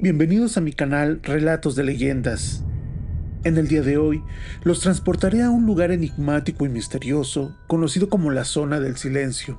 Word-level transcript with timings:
Bienvenidos 0.00 0.56
a 0.56 0.60
mi 0.60 0.72
canal 0.72 1.18
Relatos 1.24 1.74
de 1.74 1.82
Leyendas. 1.82 2.62
En 3.42 3.56
el 3.58 3.66
día 3.66 3.82
de 3.82 3.96
hoy 3.96 4.22
los 4.62 4.78
transportaré 4.78 5.42
a 5.42 5.50
un 5.50 5.66
lugar 5.66 5.90
enigmático 5.90 6.64
y 6.64 6.68
misterioso 6.68 7.56
conocido 7.66 8.08
como 8.08 8.30
la 8.30 8.44
Zona 8.44 8.78
del 8.78 8.96
Silencio. 8.96 9.58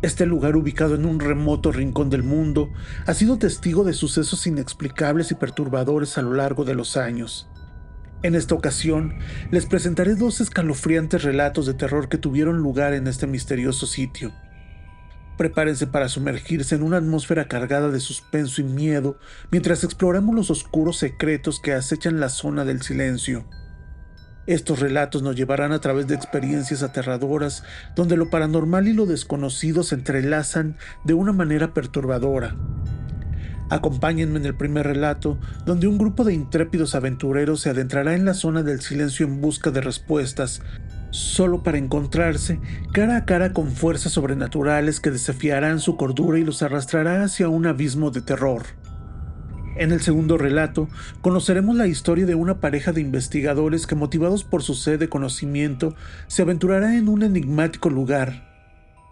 Este 0.00 0.24
lugar 0.24 0.56
ubicado 0.56 0.94
en 0.94 1.04
un 1.04 1.20
remoto 1.20 1.72
rincón 1.72 2.08
del 2.08 2.22
mundo 2.22 2.70
ha 3.04 3.12
sido 3.12 3.36
testigo 3.36 3.84
de 3.84 3.92
sucesos 3.92 4.46
inexplicables 4.46 5.30
y 5.30 5.34
perturbadores 5.34 6.16
a 6.16 6.22
lo 6.22 6.32
largo 6.32 6.64
de 6.64 6.74
los 6.74 6.96
años. 6.96 7.46
En 8.22 8.36
esta 8.36 8.54
ocasión 8.54 9.12
les 9.50 9.66
presentaré 9.66 10.14
dos 10.14 10.40
escalofriantes 10.40 11.22
relatos 11.22 11.66
de 11.66 11.74
terror 11.74 12.08
que 12.08 12.16
tuvieron 12.16 12.60
lugar 12.60 12.94
en 12.94 13.06
este 13.08 13.26
misterioso 13.26 13.86
sitio. 13.86 14.32
Prepárense 15.36 15.86
para 15.88 16.08
sumergirse 16.08 16.76
en 16.76 16.82
una 16.82 16.98
atmósfera 16.98 17.48
cargada 17.48 17.90
de 17.90 18.00
suspenso 18.00 18.60
y 18.60 18.64
miedo 18.64 19.18
mientras 19.50 19.82
exploramos 19.82 20.34
los 20.34 20.50
oscuros 20.50 20.98
secretos 20.98 21.60
que 21.60 21.72
acechan 21.72 22.20
la 22.20 22.28
zona 22.28 22.64
del 22.64 22.82
silencio. 22.82 23.44
Estos 24.46 24.78
relatos 24.78 25.22
nos 25.22 25.36
llevarán 25.36 25.72
a 25.72 25.80
través 25.80 26.06
de 26.06 26.14
experiencias 26.14 26.82
aterradoras 26.82 27.64
donde 27.96 28.16
lo 28.16 28.28
paranormal 28.30 28.86
y 28.86 28.92
lo 28.92 29.06
desconocido 29.06 29.82
se 29.82 29.94
entrelazan 29.94 30.76
de 31.04 31.14
una 31.14 31.32
manera 31.32 31.72
perturbadora. 31.72 32.54
Acompáñenme 33.70 34.38
en 34.38 34.44
el 34.44 34.54
primer 34.54 34.86
relato, 34.86 35.38
donde 35.64 35.86
un 35.86 35.96
grupo 35.96 36.22
de 36.24 36.34
intrépidos 36.34 36.94
aventureros 36.94 37.62
se 37.62 37.70
adentrará 37.70 38.14
en 38.14 38.26
la 38.26 38.34
zona 38.34 38.62
del 38.62 38.82
silencio 38.82 39.26
en 39.26 39.40
busca 39.40 39.70
de 39.70 39.80
respuestas, 39.80 40.60
solo 41.14 41.62
para 41.62 41.78
encontrarse 41.78 42.58
cara 42.92 43.16
a 43.16 43.24
cara 43.24 43.52
con 43.52 43.70
fuerzas 43.70 44.10
sobrenaturales 44.10 44.98
que 44.98 45.12
desafiarán 45.12 45.78
su 45.78 45.96
cordura 45.96 46.40
y 46.40 46.44
los 46.44 46.60
arrastrará 46.62 47.22
hacia 47.22 47.48
un 47.48 47.66
abismo 47.66 48.10
de 48.10 48.20
terror. 48.20 48.62
En 49.76 49.92
el 49.92 50.00
segundo 50.00 50.38
relato, 50.38 50.88
conoceremos 51.20 51.76
la 51.76 51.86
historia 51.86 52.26
de 52.26 52.34
una 52.34 52.58
pareja 52.58 52.92
de 52.92 53.00
investigadores 53.00 53.86
que, 53.86 53.94
motivados 53.94 54.42
por 54.42 54.64
su 54.64 54.74
sed 54.74 54.98
de 54.98 55.08
conocimiento, 55.08 55.94
se 56.26 56.42
aventurará 56.42 56.96
en 56.96 57.08
un 57.08 57.22
enigmático 57.22 57.90
lugar. 57.90 58.52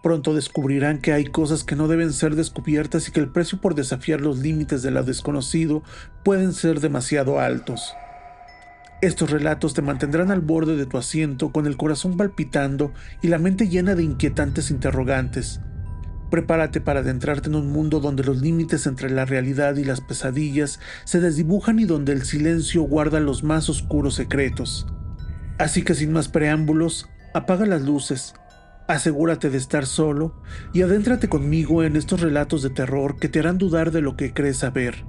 Pronto 0.03 0.33
descubrirán 0.33 0.99
que 0.99 1.13
hay 1.13 1.23
cosas 1.23 1.63
que 1.63 1.77
no 1.77 1.87
deben 1.87 2.11
ser 2.11 2.35
descubiertas 2.35 3.07
y 3.07 3.13
que 3.13 3.21
el 3.21 3.29
precio 3.29 3.61
por 3.61 3.75
desafiar 3.75 4.19
los 4.19 4.39
límites 4.39 4.83
de 4.83 4.91
lo 4.91 5.03
desconocido 5.03 5.83
pueden 6.25 6.51
ser 6.51 6.81
demasiado 6.81 7.39
altos. 7.39 7.93
Estos 9.03 9.31
relatos 9.31 9.73
te 9.73 9.81
mantendrán 9.81 10.31
al 10.31 10.39
borde 10.39 10.77
de 10.77 10.85
tu 10.85 10.97
asiento 10.97 11.51
con 11.51 11.67
el 11.67 11.75
corazón 11.75 12.15
palpitando 12.15 12.93
y 13.21 13.27
la 13.27 13.37
mente 13.37 13.67
llena 13.67 13.95
de 13.95 14.03
inquietantes 14.03 14.71
interrogantes. 14.71 15.59
Prepárate 16.31 16.79
para 16.79 17.01
adentrarte 17.01 17.49
en 17.49 17.55
un 17.55 17.69
mundo 17.69 17.99
donde 17.99 18.23
los 18.23 18.41
límites 18.41 18.87
entre 18.87 19.09
la 19.09 19.25
realidad 19.25 19.75
y 19.75 19.83
las 19.83 19.99
pesadillas 19.99 20.79
se 21.03 21.19
desdibujan 21.19 21.79
y 21.79 21.83
donde 21.83 22.13
el 22.13 22.23
silencio 22.23 22.83
guarda 22.83 23.19
los 23.19 23.43
más 23.43 23.67
oscuros 23.67 24.15
secretos. 24.15 24.87
Así 25.57 25.81
que 25.81 25.95
sin 25.95 26.13
más 26.13 26.29
preámbulos, 26.29 27.09
apaga 27.33 27.65
las 27.65 27.81
luces, 27.81 28.35
asegúrate 28.87 29.49
de 29.49 29.57
estar 29.57 29.85
solo 29.85 30.41
y 30.73 30.81
adéntrate 30.81 31.27
conmigo 31.27 31.83
en 31.83 31.97
estos 31.97 32.21
relatos 32.21 32.63
de 32.63 32.69
terror 32.69 33.19
que 33.19 33.27
te 33.27 33.39
harán 33.39 33.57
dudar 33.57 33.91
de 33.91 33.99
lo 33.99 34.15
que 34.15 34.33
crees 34.33 34.59
saber. 34.59 35.03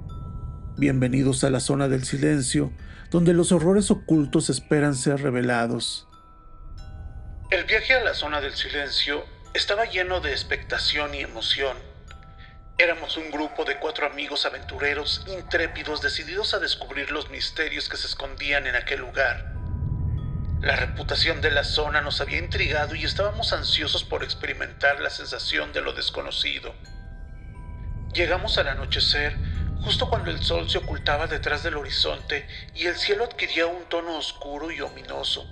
Bienvenidos 0.77 1.45
a 1.45 1.49
la 1.49 1.61
zona 1.61 1.87
del 1.87 2.03
silencio, 2.03 2.73
donde 3.11 3.33
los 3.33 3.51
horrores 3.51 3.91
ocultos 3.91 4.49
esperan 4.49 4.95
ser 4.95 5.21
revelados. 5.21 6.07
El 7.51 7.63
viaje 7.65 7.93
a 7.93 8.03
la 8.03 8.13
zona 8.13 8.41
del 8.41 8.55
silencio 8.55 9.25
estaba 9.53 9.85
lleno 9.85 10.19
de 10.19 10.31
expectación 10.31 11.13
y 11.13 11.19
emoción. 11.19 11.77
Éramos 12.77 13.15
un 13.15 13.31
grupo 13.31 13.63
de 13.63 13.77
cuatro 13.77 14.05
amigos 14.05 14.45
aventureros 14.45 15.25
intrépidos 15.27 16.01
decididos 16.01 16.53
a 16.53 16.59
descubrir 16.59 17.11
los 17.11 17.29
misterios 17.29 17.87
que 17.87 17.95
se 17.95 18.07
escondían 18.07 18.67
en 18.67 18.75
aquel 18.75 18.99
lugar. 18.99 19.53
La 20.61 20.75
reputación 20.75 21.39
de 21.41 21.51
la 21.51 21.63
zona 21.63 22.01
nos 22.01 22.19
había 22.19 22.39
intrigado 22.39 22.95
y 22.95 23.05
estábamos 23.05 23.53
ansiosos 23.53 24.03
por 24.03 24.23
experimentar 24.23 24.99
la 24.99 25.09
sensación 25.09 25.71
de 25.71 25.81
lo 25.81 25.93
desconocido. 25.93 26.73
Llegamos 28.13 28.57
al 28.57 28.69
anochecer 28.69 29.37
justo 29.85 30.09
cuando 30.09 30.31
el 30.31 30.41
sol 30.41 30.67
se 30.67 30.79
ocultaba 30.79 31.27
detrás 31.27 31.61
del 31.61 31.77
horizonte 31.77 32.47
y 32.73 32.87
el 32.87 32.95
cielo 32.95 33.23
adquiría 33.23 33.67
un 33.67 33.83
tono 33.83 34.17
oscuro 34.17 34.71
y 34.71 34.81
ominoso. 34.81 35.47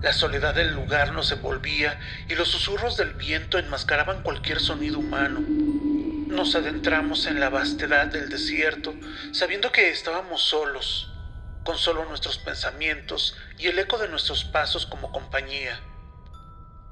La 0.00 0.12
soledad 0.12 0.54
del 0.54 0.72
lugar 0.72 1.12
nos 1.12 1.32
envolvía 1.32 1.98
y 2.28 2.36
los 2.36 2.46
susurros 2.46 2.96
del 2.96 3.14
viento 3.14 3.58
enmascaraban 3.58 4.22
cualquier 4.22 4.60
sonido 4.60 5.00
humano. 5.00 5.40
Nos 5.40 6.54
adentramos 6.54 7.26
en 7.26 7.40
la 7.40 7.48
vastedad 7.48 8.06
del 8.06 8.28
desierto, 8.28 8.94
sabiendo 9.32 9.72
que 9.72 9.90
estábamos 9.90 10.40
solos, 10.40 11.10
con 11.64 11.76
solo 11.76 12.04
nuestros 12.04 12.38
pensamientos 12.38 13.36
y 13.58 13.66
el 13.66 13.80
eco 13.80 13.98
de 13.98 14.08
nuestros 14.08 14.44
pasos 14.44 14.86
como 14.86 15.10
compañía. 15.10 15.80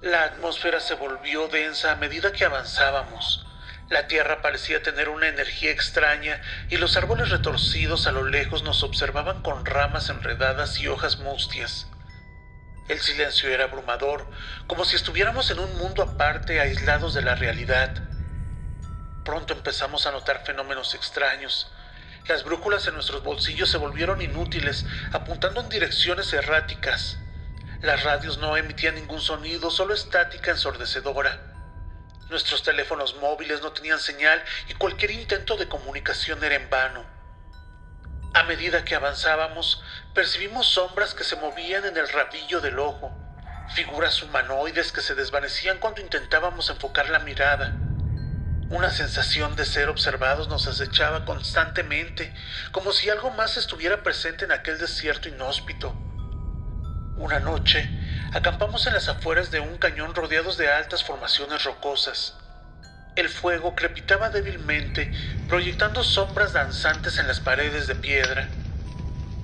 La 0.01 0.25
atmósfera 0.25 0.81
se 0.81 0.95
volvió 0.95 1.47
densa 1.47 1.93
a 1.93 1.97
medida 1.97 2.33
que 2.33 2.45
avanzábamos. 2.45 3.47
La 3.89 4.07
tierra 4.07 4.41
parecía 4.41 4.83
tener 4.83 5.09
una 5.09 5.29
energía 5.29 5.71
extraña 5.71 6.41
y 6.71 6.77
los 6.77 6.97
árboles 6.97 7.31
retorcidos 7.31 8.07
a 8.07 8.13
lo 8.13 8.25
lejos 8.25 8.63
nos 8.63 8.83
observaban 8.83 9.43
con 9.43 9.67
ramas 9.67 10.09
enredadas 10.09 10.79
y 10.81 10.89
hojas 10.89 11.19
mustias. 11.19 11.89
El 12.89 13.01
silencio 13.01 13.49
era 13.51 13.65
abrumador, 13.65 14.27
como 14.67 14.85
si 14.85 14.97
estuviéramos 14.97 15.51
en 15.51 15.59
un 15.59 15.77
mundo 15.79 16.03
aparte, 16.03 16.61
aislados 16.61 17.15
de 17.15 17.23
la 17.23 17.35
realidad. 17.35 17.95
Pronto 19.25 19.53
empezamos 19.53 20.07
a 20.07 20.13
notar 20.13 20.45
fenómenos 20.45 20.95
extraños. 20.95 21.71
Las 22.27 22.45
brújulas 22.45 22.87
en 22.87 22.95
nuestros 22.95 23.23
bolsillos 23.23 23.71
se 23.71 23.79
volvieron 23.79 24.21
inútiles, 24.21 24.85
apuntando 25.13 25.61
en 25.61 25.69
direcciones 25.69 26.33
erráticas. 26.33 27.19
Las 27.83 28.03
radios 28.05 28.39
no 28.39 28.57
emitían 28.57 28.95
ningún 28.95 29.21
sonido, 29.21 29.71
solo 29.71 29.95
estática 29.95 30.51
ensordecedora. 30.51 31.52
Nuestros 32.33 32.63
teléfonos 32.63 33.15
móviles 33.17 33.61
no 33.61 33.73
tenían 33.73 33.99
señal 33.99 34.43
y 34.67 34.73
cualquier 34.73 35.11
intento 35.11 35.59
de 35.59 35.69
comunicación 35.69 36.43
era 36.43 36.55
en 36.55 36.71
vano. 36.71 37.05
A 38.33 38.45
medida 38.45 38.87
que 38.87 38.95
avanzábamos, 38.95 39.83
percibimos 40.15 40.67
sombras 40.67 41.13
que 41.13 41.25
se 41.25 41.37
movían 41.37 41.85
en 41.85 41.95
el 41.95 42.09
rabillo 42.09 42.63
del 42.63 42.79
ojo, 42.79 43.15
figuras 43.75 44.23
humanoides 44.23 44.93
que 44.93 45.03
se 45.03 45.15
desvanecían 45.15 45.77
cuando 45.77 46.01
intentábamos 46.01 46.71
enfocar 46.71 47.11
la 47.11 47.19
mirada. 47.19 47.77
Una 48.71 48.89
sensación 48.89 49.55
de 49.55 49.67
ser 49.67 49.91
observados 49.91 50.49
nos 50.49 50.67
acechaba 50.67 51.27
constantemente, 51.27 52.35
como 52.71 52.93
si 52.93 53.11
algo 53.11 53.31
más 53.33 53.59
estuviera 53.59 54.03
presente 54.03 54.47
en 54.47 54.53
aquel 54.53 54.79
desierto 54.79 55.29
inhóspito. 55.29 55.95
Una 57.19 57.41
noche, 57.41 57.91
acampamos 58.33 58.87
en 58.87 58.95
las 58.95 59.09
afueras 59.09 59.51
de 59.51 59.61
un 59.61 59.77
cañón 59.77 60.15
rodeados 60.15 60.57
de 60.57 60.71
altas 60.73 61.05
formaciones 61.05 61.65
rocosas. 61.65 62.35
El 63.15 63.29
fuego 63.29 63.75
crepitaba 63.75 64.31
débilmente, 64.31 65.13
proyectando 65.49 66.03
sombras 66.03 66.55
danzantes 66.55 67.19
en 67.19 67.27
las 67.27 67.41
paredes 67.41 67.87
de 67.87 67.95
piedra. 67.95 68.49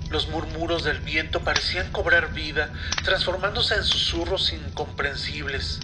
Los 0.09 0.28
murmuros 0.28 0.84
del 0.84 1.00
viento 1.00 1.41
parecían 1.41 1.93
cobrar 1.93 2.32
vida, 2.32 2.71
transformándose 3.04 3.75
en 3.75 3.84
susurros 3.84 4.54
incomprensibles. 4.54 5.81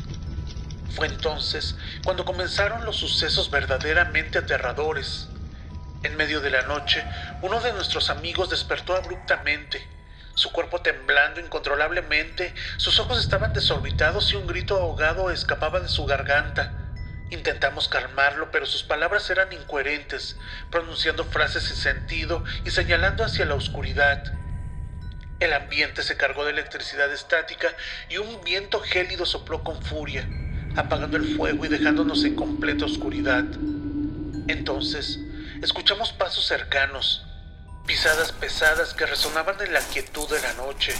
Fue 0.95 1.07
entonces 1.07 1.77
cuando 2.05 2.25
comenzaron 2.25 2.87
los 2.87 2.97
sucesos 2.97 3.51
verdaderamente 3.51 4.39
aterradores. 4.39 5.29
En 6.05 6.17
medio 6.17 6.41
de 6.41 6.51
la 6.51 6.63
noche, 6.63 7.05
uno 7.43 7.61
de 7.61 7.73
nuestros 7.75 8.09
amigos 8.09 8.49
despertó 8.49 8.97
abruptamente 8.97 9.94
su 10.35 10.51
cuerpo 10.51 10.81
temblando 10.81 11.41
incontrolablemente, 11.41 12.55
sus 12.77 12.99
ojos 12.99 13.21
estaban 13.21 13.53
desorbitados 13.53 14.33
y 14.33 14.37
un 14.37 14.47
grito 14.47 14.77
ahogado 14.77 15.31
escapaba 15.31 15.81
de 15.81 15.89
su 15.89 16.05
garganta. 16.07 16.73
Intentamos 17.31 17.89
calmarlo, 17.89 18.51
pero 18.51 18.67
sus 18.67 18.83
palabras 18.83 19.29
eran 19.31 19.53
incoherentes, 19.53 20.37
pronunciando 20.71 21.25
frases 21.25 21.65
sin 21.65 21.77
sentido 21.77 22.45
y 22.65 22.71
señalando 22.71 23.25
hacia 23.25 23.47
la 23.47 23.55
oscuridad. 23.55 24.23
El 25.41 25.53
ambiente 25.53 26.03
se 26.03 26.17
cargó 26.17 26.45
de 26.45 26.53
electricidad 26.53 27.13
estática 27.13 27.69
y 28.09 28.19
un 28.19 28.43
viento 28.45 28.81
gélido 28.81 29.27
sopló 29.27 29.65
con 29.65 29.83
furia, 29.83 30.29
apagando 30.77 31.17
el 31.17 31.37
fuego 31.37 31.65
y 31.65 31.69
dejándonos 31.69 32.25
en 32.25 32.37
completa 32.37 32.85
oscuridad. 32.85 33.45
Entonces, 34.47 35.19
escuchamos 35.63 36.13
pasos 36.13 36.47
cercanos, 36.47 37.27
pisadas 37.87 38.33
pesadas 38.33 38.95
que 38.95 39.05
resonaban 39.05 39.61
en 39.61 39.73
la 39.73 39.81
quietud 39.81 40.29
de 40.29 40.41
la 40.41 40.55
noche. 40.55 40.95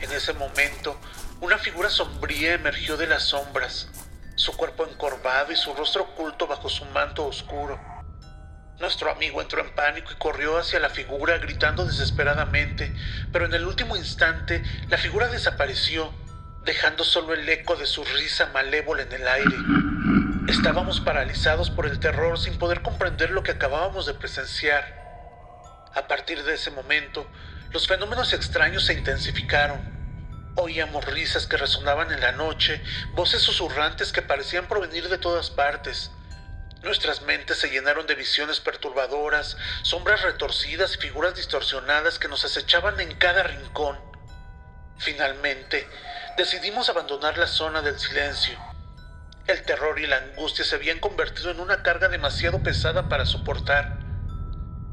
En 0.00 0.12
ese 0.12 0.32
momento, 0.34 0.98
una 1.40 1.58
figura 1.58 1.88
sombría 1.88 2.54
emergió 2.54 2.96
de 2.96 3.06
las 3.06 3.22
sombras, 3.24 3.88
su 4.34 4.52
cuerpo 4.56 4.86
encorvado 4.86 5.50
y 5.50 5.56
su 5.56 5.72
rostro 5.74 6.02
oculto 6.02 6.46
bajo 6.46 6.68
su 6.68 6.84
manto 6.86 7.26
oscuro. 7.26 7.80
Nuestro 8.80 9.10
amigo 9.10 9.40
entró 9.40 9.60
en 9.60 9.74
pánico 9.74 10.12
y 10.12 10.16
corrió 10.16 10.58
hacia 10.58 10.80
la 10.80 10.90
figura 10.90 11.38
gritando 11.38 11.84
desesperadamente, 11.84 12.92
pero 13.32 13.46
en 13.46 13.54
el 13.54 13.64
último 13.64 13.96
instante 13.96 14.62
la 14.88 14.98
figura 14.98 15.28
desapareció, 15.28 16.12
dejando 16.64 17.04
solo 17.04 17.32
el 17.32 17.48
eco 17.48 17.76
de 17.76 17.86
su 17.86 18.04
risa 18.04 18.50
malévola 18.52 19.02
en 19.02 19.12
el 19.12 19.26
aire. 19.26 19.56
Estábamos 20.48 21.00
paralizados 21.00 21.70
por 21.70 21.86
el 21.86 21.98
terror 21.98 22.38
sin 22.38 22.58
poder 22.58 22.82
comprender 22.82 23.30
lo 23.30 23.42
que 23.42 23.52
acabábamos 23.52 24.04
de 24.06 24.14
presenciar. 24.14 25.01
A 25.94 26.08
partir 26.08 26.42
de 26.42 26.54
ese 26.54 26.70
momento, 26.70 27.26
los 27.70 27.86
fenómenos 27.86 28.32
extraños 28.32 28.86
se 28.86 28.94
intensificaron. 28.94 29.78
Oíamos 30.56 31.04
risas 31.04 31.46
que 31.46 31.58
resonaban 31.58 32.10
en 32.12 32.20
la 32.20 32.32
noche, 32.32 32.82
voces 33.12 33.42
susurrantes 33.42 34.10
que 34.10 34.22
parecían 34.22 34.68
provenir 34.68 35.08
de 35.10 35.18
todas 35.18 35.50
partes. 35.50 36.10
Nuestras 36.82 37.22
mentes 37.22 37.58
se 37.58 37.68
llenaron 37.68 38.06
de 38.06 38.14
visiones 38.14 38.60
perturbadoras, 38.60 39.58
sombras 39.82 40.22
retorcidas 40.22 40.94
y 40.96 40.98
figuras 40.98 41.34
distorsionadas 41.34 42.18
que 42.18 42.28
nos 42.28 42.44
acechaban 42.44 42.98
en 42.98 43.14
cada 43.16 43.42
rincón. 43.42 43.98
Finalmente, 44.98 45.86
decidimos 46.38 46.88
abandonar 46.88 47.36
la 47.36 47.46
zona 47.46 47.82
del 47.82 47.98
silencio. 47.98 48.58
El 49.46 49.62
terror 49.62 49.98
y 49.98 50.06
la 50.06 50.16
angustia 50.16 50.64
se 50.64 50.74
habían 50.76 51.00
convertido 51.00 51.50
en 51.50 51.60
una 51.60 51.82
carga 51.82 52.08
demasiado 52.08 52.62
pesada 52.62 53.08
para 53.08 53.26
soportar. 53.26 54.01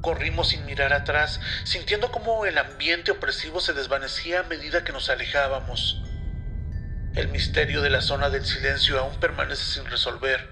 Corrimos 0.02 0.50
sin 0.50 0.66
mirar 0.66 0.94
atrás, 0.94 1.42
sintiendo 1.66 2.10
cómo 2.12 2.46
el 2.46 2.58
ambiente 2.58 3.12
opresivo 3.12 3.60
se 3.60 3.74
desvanecía 3.74 4.40
a 4.40 4.44
medida 4.44 4.86
que 4.86 4.94
nos 4.94 5.10
alejábamos. 5.10 6.02
El 7.16 7.28
misterio 7.28 7.82
de 7.82 7.90
la 7.90 8.00
zona 8.02 8.30
del 8.30 8.46
silencio 8.46 8.98
aún 8.98 9.20
permanece 9.20 9.64
sin 9.64 9.86
resolver. 9.86 10.48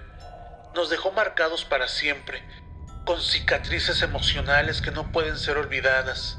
Nos 0.74 0.90
dejó 0.90 1.12
marcados 1.12 1.64
para 1.64 1.88
siempre, 1.88 2.42
con 3.06 3.22
cicatrices 3.22 4.02
emocionales 4.02 4.82
que 4.82 4.90
no 4.90 5.12
pueden 5.12 5.38
ser 5.38 5.56
olvidadas. 5.56 6.38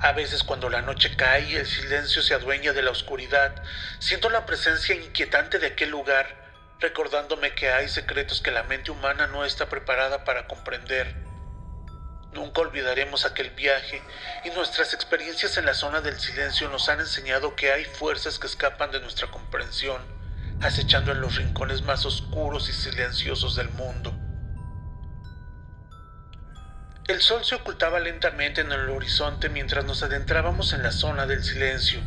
A 0.00 0.10
veces 0.10 0.42
cuando 0.42 0.68
la 0.68 0.82
noche 0.82 1.14
cae 1.14 1.50
y 1.50 1.54
el 1.54 1.66
silencio 1.66 2.22
se 2.22 2.34
adueña 2.34 2.72
de 2.72 2.82
la 2.82 2.90
oscuridad, 2.90 3.54
siento 4.00 4.30
la 4.30 4.46
presencia 4.46 4.96
inquietante 4.96 5.60
de 5.60 5.68
aquel 5.68 5.90
lugar, 5.90 6.26
recordándome 6.80 7.54
que 7.54 7.70
hay 7.70 7.88
secretos 7.88 8.40
que 8.40 8.50
la 8.50 8.64
mente 8.64 8.90
humana 8.90 9.28
no 9.28 9.44
está 9.44 9.68
preparada 9.68 10.24
para 10.24 10.48
comprender. 10.48 11.14
Nunca 12.32 12.62
olvidaremos 12.62 13.26
aquel 13.26 13.50
viaje 13.50 14.02
y 14.44 14.50
nuestras 14.50 14.94
experiencias 14.94 15.58
en 15.58 15.66
la 15.66 15.74
zona 15.74 16.00
del 16.00 16.18
silencio 16.18 16.70
nos 16.70 16.88
han 16.88 17.00
enseñado 17.00 17.54
que 17.56 17.72
hay 17.72 17.84
fuerzas 17.84 18.38
que 18.38 18.46
escapan 18.46 18.90
de 18.90 19.00
nuestra 19.00 19.30
comprensión, 19.30 20.00
acechando 20.62 21.12
en 21.12 21.20
los 21.20 21.36
rincones 21.36 21.82
más 21.82 22.06
oscuros 22.06 22.70
y 22.70 22.72
silenciosos 22.72 23.54
del 23.54 23.68
mundo. 23.70 24.14
El 27.06 27.20
sol 27.20 27.44
se 27.44 27.54
ocultaba 27.54 28.00
lentamente 28.00 28.62
en 28.62 28.72
el 28.72 28.88
horizonte 28.88 29.50
mientras 29.50 29.84
nos 29.84 30.02
adentrábamos 30.02 30.72
en 30.72 30.82
la 30.82 30.92
zona 30.92 31.26
del 31.26 31.44
silencio. 31.44 32.00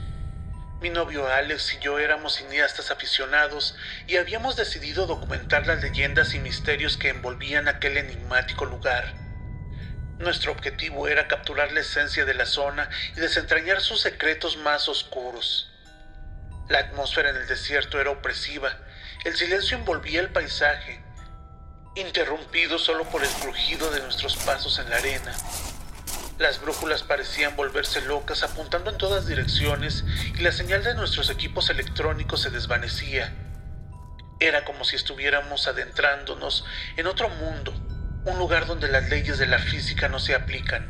Mi 0.81 0.89
novio 0.89 1.27
Alex 1.27 1.75
y 1.75 1.83
yo 1.83 1.99
éramos 1.99 2.35
cineastas 2.35 2.89
aficionados 2.89 3.75
y 4.07 4.17
habíamos 4.17 4.55
decidido 4.55 5.05
documentar 5.05 5.67
las 5.67 5.83
leyendas 5.83 6.33
y 6.33 6.39
misterios 6.39 6.97
que 6.97 7.09
envolvían 7.09 7.67
aquel 7.67 7.97
enigmático 7.97 8.65
lugar. 8.65 9.24
Nuestro 10.17 10.53
objetivo 10.53 11.09
era 11.09 11.27
capturar 11.27 11.73
la 11.73 11.81
esencia 11.81 12.23
de 12.23 12.33
la 12.33 12.45
zona 12.45 12.89
y 13.17 13.19
desentrañar 13.19 13.81
sus 13.81 13.99
secretos 13.99 14.55
más 14.57 14.87
oscuros. 14.87 15.69
La 16.69 16.79
atmósfera 16.79 17.31
en 17.31 17.35
el 17.35 17.47
desierto 17.47 17.99
era 17.99 18.11
opresiva, 18.11 18.77
el 19.25 19.35
silencio 19.35 19.77
envolvía 19.77 20.21
el 20.21 20.29
paisaje, 20.29 21.03
interrumpido 21.95 22.79
solo 22.79 23.03
por 23.09 23.23
el 23.23 23.29
crujido 23.29 23.91
de 23.91 24.01
nuestros 24.01 24.37
pasos 24.37 24.79
en 24.79 24.89
la 24.89 24.97
arena. 24.97 25.35
Las 26.37 26.61
brújulas 26.61 27.03
parecían 27.03 27.55
volverse 27.55 28.01
locas 28.01 28.43
apuntando 28.43 28.91
en 28.91 28.97
todas 28.97 29.27
direcciones 29.27 30.05
y 30.33 30.41
la 30.41 30.51
señal 30.51 30.83
de 30.83 30.95
nuestros 30.95 31.29
equipos 31.29 31.69
electrónicos 31.69 32.41
se 32.41 32.49
desvanecía. 32.49 33.33
Era 34.39 34.63
como 34.63 34.85
si 34.85 34.95
estuviéramos 34.95 35.67
adentrándonos 35.67 36.65
en 36.97 37.07
otro 37.07 37.29
mundo, 37.29 37.73
un 38.25 38.39
lugar 38.39 38.65
donde 38.65 38.87
las 38.87 39.07
leyes 39.09 39.37
de 39.37 39.45
la 39.45 39.59
física 39.59 40.09
no 40.09 40.17
se 40.17 40.33
aplican. 40.33 40.83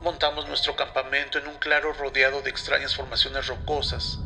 Montamos 0.00 0.48
nuestro 0.48 0.74
campamento 0.74 1.38
en 1.38 1.46
un 1.46 1.58
claro 1.58 1.92
rodeado 1.92 2.40
de 2.40 2.48
extrañas 2.48 2.94
formaciones 2.94 3.46
rocosas. 3.48 4.20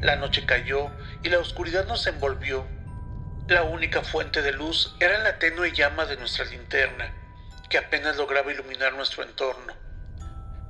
La 0.00 0.16
noche 0.16 0.46
cayó 0.46 0.90
y 1.22 1.28
la 1.28 1.38
oscuridad 1.38 1.86
nos 1.86 2.06
envolvió. 2.06 2.66
La 3.48 3.64
única 3.64 4.02
fuente 4.02 4.40
de 4.40 4.52
luz 4.52 4.96
era 4.98 5.18
la 5.18 5.38
tenue 5.38 5.72
llama 5.72 6.06
de 6.06 6.16
nuestra 6.16 6.46
linterna, 6.46 7.12
que 7.68 7.76
apenas 7.76 8.16
lograba 8.16 8.50
iluminar 8.50 8.94
nuestro 8.94 9.22
entorno. 9.22 9.74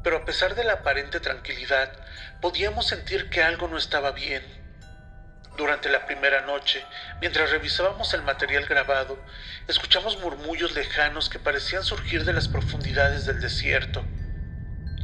Pero 0.03 0.17
a 0.17 0.25
pesar 0.25 0.57
de 0.57 0.65
la 0.65 0.75
aparente 0.75 1.21
tranquilidad, 1.21 1.93
podíamos 2.41 2.89
sentir 2.89 3.31
que 3.31 3.43
algo 3.43 3.69
no 3.69 3.79
estaba 3.79 4.11
bien 4.11 4.43
durante 5.61 5.91
la 5.91 6.07
primera 6.07 6.41
noche, 6.41 6.83
mientras 7.21 7.51
revisábamos 7.51 8.15
el 8.15 8.23
material 8.23 8.65
grabado, 8.65 9.23
escuchamos 9.69 10.19
murmullos 10.19 10.75
lejanos 10.75 11.29
que 11.29 11.39
parecían 11.39 11.85
surgir 11.85 12.25
de 12.25 12.33
las 12.33 12.49
profundidades 12.49 13.27
del 13.27 13.41
desierto. 13.41 14.03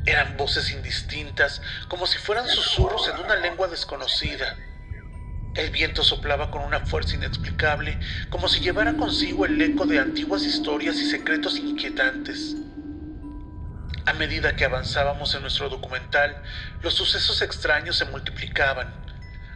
Eran 0.06 0.38
voces 0.38 0.70
indistintas, 0.70 1.60
como 1.88 2.06
si 2.06 2.16
fueran 2.16 2.48
susurros 2.48 3.06
en 3.08 3.22
una 3.22 3.36
lengua 3.36 3.68
desconocida. 3.68 4.56
El 5.54 5.70
viento 5.70 6.02
soplaba 6.02 6.50
con 6.50 6.62
una 6.62 6.80
fuerza 6.86 7.16
inexplicable, 7.16 7.98
como 8.30 8.48
si 8.48 8.60
llevara 8.60 8.94
consigo 8.94 9.44
el 9.44 9.60
eco 9.60 9.84
de 9.84 9.98
antiguas 9.98 10.42
historias 10.42 10.96
y 10.96 11.10
secretos 11.10 11.58
inquietantes. 11.58 12.56
A 14.06 14.14
medida 14.14 14.56
que 14.56 14.64
avanzábamos 14.64 15.34
en 15.34 15.42
nuestro 15.42 15.68
documental, 15.68 16.42
los 16.80 16.94
sucesos 16.94 17.42
extraños 17.42 17.96
se 17.96 18.06
multiplicaban 18.06 19.05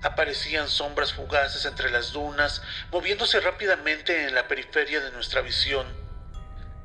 Aparecían 0.02 0.68
sombras 0.68 1.12
fugaces 1.12 1.66
entre 1.66 1.90
las 1.90 2.12
dunas, 2.12 2.62
moviéndose 2.90 3.38
rápidamente 3.40 4.26
en 4.26 4.34
la 4.34 4.48
periferia 4.48 5.00
de 5.00 5.10
nuestra 5.10 5.42
visión. 5.42 5.86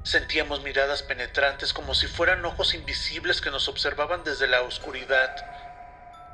Sentíamos 0.03 0.61
miradas 0.63 1.01
penetrantes 1.01 1.71
como 1.71 1.95
si 1.95 2.07
fueran 2.07 2.43
ojos 2.43 2.73
invisibles 2.73 3.39
que 3.39 3.51
nos 3.51 3.69
observaban 3.69 4.25
desde 4.25 4.47
la 4.47 4.61
oscuridad. 4.63 5.33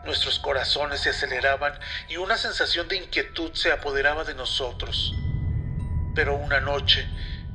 Nuestros 0.05 0.39
corazones 0.39 1.01
se 1.01 1.11
aceleraban 1.11 1.79
y 2.09 2.17
una 2.17 2.35
sensación 2.35 2.87
de 2.87 2.97
inquietud 2.97 3.53
se 3.53 3.71
apoderaba 3.71 4.23
de 4.23 4.33
nosotros. 4.33 5.13
Pero 6.15 6.35
una 6.35 6.59
noche, 6.61 7.07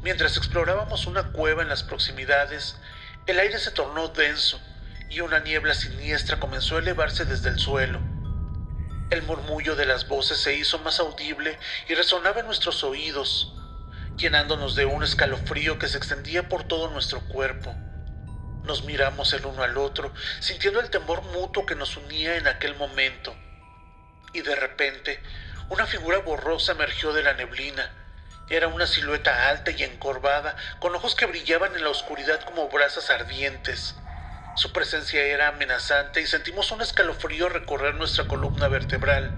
mientras 0.03 0.37
explorábamos 0.37 1.09
una 1.09 1.25
cueva 1.25 1.63
en 1.63 1.69
las 1.69 1.83
proximidades, 1.83 2.77
el 3.27 3.41
aire 3.41 3.59
se 3.59 3.73
tornó 3.73 4.07
denso 4.09 4.61
y 5.11 5.21
una 5.21 5.41
niebla 5.41 5.75
siniestra 5.75 6.39
comenzó 6.39 6.77
a 6.77 6.79
elevarse 6.79 7.25
desde 7.25 7.49
el 7.49 7.59
suelo. 7.59 8.16
El 9.09 9.23
murmullo 9.23 9.77
de 9.77 9.87
las 9.87 10.09
voces 10.09 10.39
se 10.39 10.55
hizo 10.55 10.81
más 10.81 10.99
audible 10.99 11.57
y 11.87 11.95
resonaba 11.95 12.41
en 12.41 12.47
nuestros 12.47 12.83
oídos, 12.83 13.55
llenándonos 14.19 14.75
de 14.75 14.85
un 14.85 15.05
escalofrío 15.05 15.79
que 15.79 15.87
se 15.87 15.97
extendía 15.97 16.49
por 16.49 16.65
todo 16.65 16.91
nuestro 16.91 17.21
cuerpo. 17.21 17.77
Nos 18.65 18.83
miramos 18.83 19.33
el 19.33 19.47
uno 19.47 19.63
al 19.63 19.77
otro, 19.77 20.13
sintiendo 20.41 20.81
el 20.81 20.91
temor 20.91 21.23
mutuo 21.23 21.65
que 21.65 21.77
nos 21.77 21.97
unía 21.97 22.37
en 22.37 22.49
aquel 22.49 22.75
momento. 22.75 23.37
Y 24.33 24.41
de 24.41 24.57
repente, 24.57 25.23
una 25.69 25.87
figura 25.87 26.19
borrosa 26.19 26.73
emergió 26.73 27.13
de 27.13 27.23
la 27.23 27.35
neblina. 27.35 27.89
Era 28.49 28.67
una 28.67 28.89
silueta 28.89 29.49
alta 29.49 29.71
y 29.71 29.85
encorvada, 29.85 30.57
con 30.81 30.97
ojos 30.97 31.15
que 31.15 31.27
brillaban 31.27 31.77
en 31.77 31.85
la 31.85 31.91
oscuridad 31.91 32.41
como 32.43 32.69
brasas 32.69 33.09
ardientes. 33.11 33.95
Su 34.57 34.73
presencia 34.73 35.23
era 35.23 35.49
amenazante 35.49 36.23
y 36.23 36.27
sentimos 36.27 36.73
un 36.73 36.81
escalofrío 36.81 37.51
recorrer 37.51 37.95
nuestra 37.97 38.27
columna 38.27 38.69
vertebral. 38.69 39.33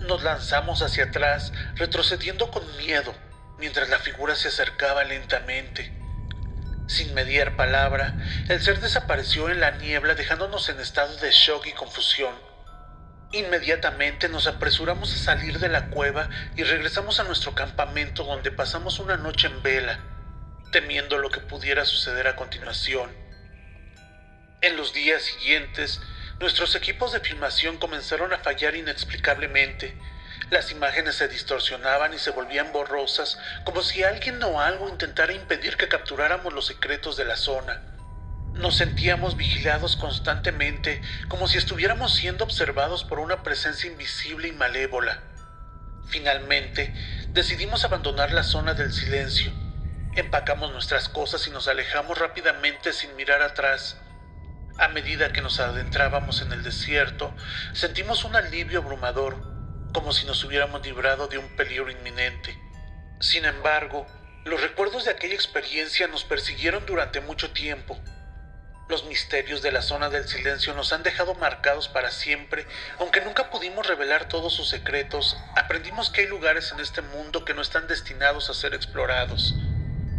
Nos 0.00 0.22
lanzamos 0.22 0.82
hacia 0.82 1.04
atrás, 1.04 1.54
retrocediendo 1.76 2.50
con 2.50 2.62
miedo, 2.76 3.14
mientras 3.58 3.88
la 3.88 3.98
figura 3.98 4.36
se 4.36 4.48
acercaba 4.48 5.04
lentamente. 5.04 5.90
Sin 6.86 7.14
mediar 7.14 7.56
palabra, 7.56 8.14
el 8.50 8.60
ser 8.60 8.80
desapareció 8.80 9.48
en 9.48 9.60
la 9.60 9.70
niebla 9.70 10.14
dejándonos 10.14 10.68
en 10.68 10.80
estado 10.80 11.16
de 11.16 11.30
shock 11.30 11.66
y 11.68 11.72
confusión. 11.72 12.34
Inmediatamente 13.32 14.28
nos 14.28 14.46
apresuramos 14.46 15.14
a 15.14 15.18
salir 15.18 15.58
de 15.60 15.70
la 15.70 15.88
cueva 15.88 16.28
y 16.56 16.64
regresamos 16.64 17.20
a 17.20 17.24
nuestro 17.24 17.54
campamento 17.54 18.24
donde 18.24 18.52
pasamos 18.52 18.98
una 18.98 19.16
noche 19.16 19.46
en 19.46 19.62
vela, 19.62 19.98
temiendo 20.72 21.16
lo 21.16 21.30
que 21.30 21.40
pudiera 21.40 21.86
suceder 21.86 22.26
a 22.26 22.36
continuación. 22.36 23.29
En 24.62 24.76
los 24.76 24.92
días 24.92 25.22
siguientes, 25.22 26.02
nuestros 26.38 26.74
equipos 26.74 27.12
de 27.12 27.20
filmación 27.20 27.78
comenzaron 27.78 28.34
a 28.34 28.40
fallar 28.40 28.76
inexplicablemente. 28.76 29.96
Las 30.50 30.70
imágenes 30.70 31.14
se 31.14 31.28
distorsionaban 31.28 32.12
y 32.12 32.18
se 32.18 32.30
volvían 32.30 32.70
borrosas, 32.70 33.38
como 33.64 33.82
si 33.82 34.02
alguien 34.02 34.42
o 34.42 34.60
algo 34.60 34.90
intentara 34.90 35.32
impedir 35.32 35.78
que 35.78 35.88
capturáramos 35.88 36.52
los 36.52 36.66
secretos 36.66 37.16
de 37.16 37.24
la 37.24 37.36
zona. 37.36 37.80
Nos 38.52 38.76
sentíamos 38.76 39.38
vigilados 39.38 39.96
constantemente, 39.96 41.00
como 41.28 41.48
si 41.48 41.56
estuviéramos 41.56 42.14
siendo 42.14 42.44
observados 42.44 43.04
por 43.04 43.18
una 43.18 43.42
presencia 43.42 43.90
invisible 43.90 44.48
y 44.48 44.52
malévola. 44.52 45.22
Finalmente, 46.10 46.92
decidimos 47.30 47.86
abandonar 47.86 48.32
la 48.32 48.42
zona 48.42 48.74
del 48.74 48.92
silencio. 48.92 49.52
Empacamos 50.16 50.70
nuestras 50.70 51.08
cosas 51.08 51.46
y 51.46 51.50
nos 51.50 51.66
alejamos 51.66 52.18
rápidamente 52.18 52.92
sin 52.92 53.16
mirar 53.16 53.40
atrás. 53.40 53.96
A 54.78 54.88
medida 54.88 55.32
que 55.32 55.42
nos 55.42 55.60
adentrábamos 55.60 56.42
en 56.42 56.52
el 56.52 56.62
desierto, 56.62 57.34
sentimos 57.72 58.24
un 58.24 58.36
alivio 58.36 58.80
abrumador. 58.80 59.48
como 59.92 60.12
si 60.12 60.24
nos 60.24 60.44
hubiéramos 60.44 60.86
librado 60.86 61.26
de 61.26 61.38
un 61.38 61.56
peligro 61.56 61.90
inminente. 61.90 62.56
Sin 63.18 63.44
embargo, 63.44 64.06
los 64.44 64.60
recuerdos 64.60 65.04
de 65.04 65.10
aquella 65.10 65.34
experiencia 65.34 66.06
nos 66.06 66.22
persiguieron 66.22 66.86
durante 66.86 67.20
mucho 67.20 67.50
tiempo. 67.50 67.98
Los 68.88 69.04
misterios 69.06 69.62
de 69.62 69.72
la 69.72 69.82
zona 69.82 70.08
del 70.08 70.28
silencio 70.28 70.74
nos 70.74 70.92
han 70.92 71.02
dejado 71.02 71.34
marcados 71.34 71.88
para 71.88 72.10
siempre, 72.10 72.66
aunque 72.98 73.20
nunca 73.20 73.50
pudimos 73.50 73.86
revelar 73.86 74.28
todos 74.28 74.54
sus 74.54 74.68
secretos, 74.68 75.36
aprendimos 75.56 76.08
que 76.10 76.22
hay 76.22 76.26
lugares 76.28 76.72
en 76.72 76.80
este 76.80 77.02
mundo 77.02 77.44
que 77.44 77.54
no 77.54 77.62
están 77.62 77.88
destinados 77.88 78.48
a 78.48 78.54
ser 78.54 78.74
explorados, 78.74 79.54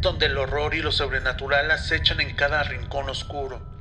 donde 0.01 0.25
el 0.25 0.38
horror 0.38 0.75
y 0.75 0.81
lo 0.81 0.91
sobrenatural 0.91 1.72
acechan 1.72 2.20
en 2.20 2.36
cada 2.36 2.63
rincón 2.63 3.10
oscuro. 3.10 3.80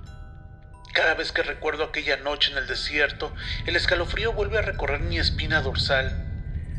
Cada 1.00 1.14
vez 1.14 1.32
que 1.32 1.42
recuerdo 1.42 1.84
aquella 1.84 2.18
noche 2.18 2.52
en 2.52 2.58
el 2.58 2.66
desierto, 2.66 3.34
el 3.64 3.74
escalofrío 3.74 4.34
vuelve 4.34 4.58
a 4.58 4.60
recorrer 4.60 5.00
mi 5.00 5.18
espina 5.18 5.62
dorsal. 5.62 6.26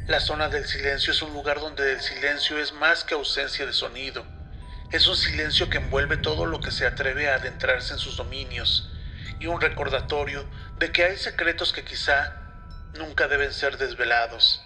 La 0.06 0.20
zona 0.20 0.48
del 0.48 0.66
silencio 0.66 1.12
es 1.12 1.24
un 1.24 1.34
lugar 1.34 1.60
donde 1.60 1.94
el 1.94 2.02
silencio 2.02 2.60
es 2.60 2.72
más 2.72 3.04
que 3.04 3.16
ausencia 3.16 3.66
de 3.66 3.74
sonido. 3.74 4.24
Es 4.92 5.08
un 5.08 5.16
silencio 5.16 5.72
que 5.72 5.80
envuelve 5.80 6.18
todo 6.18 6.46
lo 6.46 6.60
que 6.60 6.70
se 6.70 6.86
atreve 6.86 7.30
a 7.30 7.38
adentrarse 7.38 7.94
en 7.94 8.00
sus 8.00 8.16
dominios 8.16 8.92
y 9.40 9.48
un 9.48 9.60
recordatorio 9.60 10.46
de 10.78 10.92
que 10.92 11.04
hay 11.04 11.18
secretos 11.18 11.74
que 11.74 11.84
quizá 11.84 12.36
nunca 13.00 13.28
deben 13.28 13.52
ser 13.52 13.80
desvelados. 13.80 14.62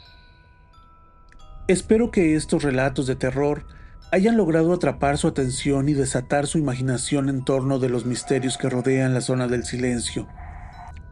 Espero 1.69 2.11
que 2.11 2.35
estos 2.35 2.61
relatos 2.61 3.07
de 3.07 3.15
terror 3.15 3.65
hayan 4.15 4.37
logrado 4.37 4.71
atrapar 4.71 5.17
su 5.17 5.27
atención 5.27 5.89
y 5.89 5.93
desatar 5.93 6.47
su 6.47 6.57
imaginación 6.57 7.27
en 7.27 7.43
torno 7.43 7.79
de 7.79 7.89
los 7.89 8.05
misterios 8.05 8.57
que 8.57 8.69
rodean 8.69 9.13
la 9.13 9.19
zona 9.19 9.49
del 9.49 9.65
silencio. 9.65 10.25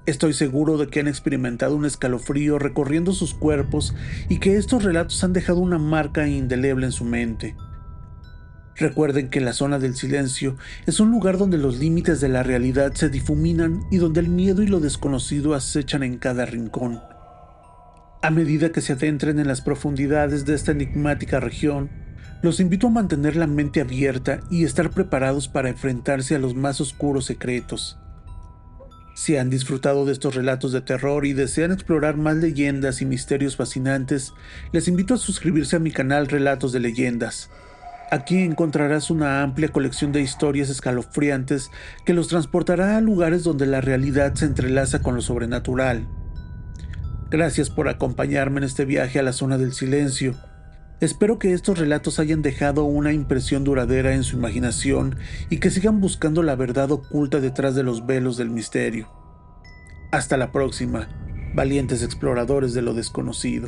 Estoy 0.06 0.32
seguro 0.32 0.78
de 0.78 0.88
que 0.88 1.02
han 1.02 1.10
experimentado 1.10 1.76
un 1.76 1.84
escalofrío 1.84 2.60
recorriendo 2.60 3.12
sus 3.12 3.34
cuerpos 3.34 3.94
y 4.30 4.40
que 4.40 4.56
estos 4.56 4.86
relatos 4.86 5.22
han 5.22 5.34
dejado 5.34 5.60
una 5.60 5.80
marca 5.80 6.30
indeleble 6.30 6.86
en 6.86 6.94
su 6.94 7.04
mente. 7.04 7.58
Recuerden 8.78 9.30
que 9.30 9.42
la 9.42 9.52
zona 9.52 9.80
del 9.80 9.96
silencio 9.96 10.56
es 10.86 11.02
un 11.02 11.12
lugar 11.12 11.38
donde 11.38 11.58
los 11.58 11.80
límites 11.80 12.22
de 12.22 12.30
la 12.30 12.42
realidad 12.42 12.94
se 12.94 13.10
difuminan 13.10 13.82
y 13.92 13.98
donde 13.98 14.22
el 14.22 14.30
miedo 14.30 14.62
y 14.62 14.68
lo 14.68 14.80
desconocido 14.80 15.56
acechan 15.56 16.04
en 16.04 16.20
cada 16.20 16.46
rincón. 16.46 17.02
A 18.22 18.30
medida 18.30 18.72
que 18.72 18.80
se 18.80 18.94
adentren 18.94 19.40
en 19.40 19.50
las 19.50 19.60
profundidades 19.60 20.46
de 20.46 20.56
esta 20.56 20.72
enigmática 20.72 21.42
región, 21.42 22.03
los 22.42 22.60
invito 22.60 22.88
a 22.88 22.92
mantener 22.92 23.36
la 23.36 23.48
mente 23.48 23.82
abierta 23.82 24.42
y 24.50 24.66
estar 24.66 24.90
preparados 24.90 25.48
para 25.48 25.70
enfrentarse 25.70 26.36
a 26.36 26.40
los 26.40 26.56
más 26.56 26.82
oscuros 26.82 27.26
secretos. 27.26 27.98
Si 29.16 29.38
han 29.38 29.50
disfrutado 29.50 30.06
de 30.06 30.12
estos 30.12 30.36
relatos 30.36 30.72
de 30.72 30.82
terror 30.82 31.26
y 31.26 31.34
desean 31.34 31.72
explorar 31.72 32.18
más 32.18 32.36
leyendas 32.36 33.02
y 33.02 33.06
misterios 33.06 33.56
fascinantes, 33.56 34.34
les 34.72 34.88
invito 34.88 35.14
a 35.14 35.18
suscribirse 35.18 35.76
a 35.76 35.80
mi 35.80 35.92
canal 35.92 36.28
Relatos 36.28 36.72
de 36.72 36.80
Leyendas. 36.80 37.50
Aquí 38.12 38.40
encontrarás 38.40 39.10
una 39.10 39.42
amplia 39.42 39.70
colección 39.70 40.12
de 40.12 40.22
historias 40.22 40.70
escalofriantes 40.70 41.70
que 42.06 42.14
los 42.14 42.28
transportará 42.28 42.98
a 42.98 43.02
lugares 43.02 43.44
donde 43.44 43.66
la 43.66 43.82
realidad 43.82 44.34
se 44.36 44.46
entrelaza 44.46 45.02
con 45.02 45.16
lo 45.16 45.22
sobrenatural. 45.22 46.08
Gracias 47.30 47.70
por 47.70 47.88
acompañarme 47.88 48.60
en 48.60 48.66
este 48.66 48.86
viaje 48.86 49.20
a 49.20 49.24
la 49.24 49.34
zona 49.34 49.58
del 49.58 49.74
silencio. 49.74 50.36
Espero 51.04 51.38
que 51.38 51.52
estos 51.52 51.78
relatos 51.80 52.18
hayan 52.18 52.42
dejado 52.42 52.86
una 52.86 53.12
impresión 53.12 53.66
duradera 53.66 54.16
en 54.16 54.24
su 54.24 54.38
imaginación 54.38 55.18
y 55.50 55.58
que 55.58 55.70
sigan 55.70 56.00
buscando 56.00 56.44
la 56.44 56.56
verdad 56.56 56.90
oculta 56.94 57.42
detrás 57.42 57.76
de 57.76 57.84
los 57.84 58.06
velos 58.06 58.38
del 58.38 58.50
misterio. 58.50 59.10
Hasta 60.14 60.38
la 60.38 60.54
próxima, 60.54 61.10
valientes 61.54 62.04
exploradores 62.04 62.74
de 62.74 62.84
lo 62.84 62.94
desconocido. 62.94 63.68